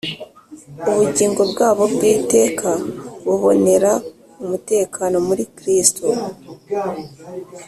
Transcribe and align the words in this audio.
ubugingo 0.89 1.41
bwabo 1.51 1.83
bw’iteka 1.93 2.69
bubonera 3.25 3.91
umutekano 4.43 5.15
muri 5.27 5.43
kristo 5.57 6.05